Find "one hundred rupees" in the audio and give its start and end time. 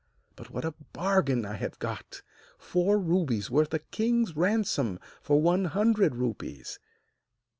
5.39-6.79